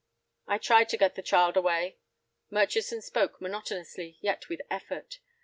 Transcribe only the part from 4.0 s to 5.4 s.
yet with effort.